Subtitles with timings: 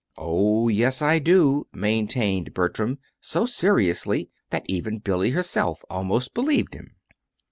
[0.17, 6.95] "Oh, yes, I do," maintained Bertram so seriously that even Billy herself almost believed him.